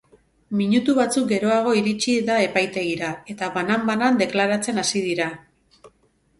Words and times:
Minutu 0.61 0.95
batzuk 0.99 1.27
geroago 1.31 1.73
iritsi 1.81 2.15
da 2.31 2.39
epaitegira, 2.47 3.13
eta 3.37 3.53
banan-banan 3.59 4.21
deklaratzen 4.25 4.85
hasi 4.85 5.07
dira. 5.09 5.33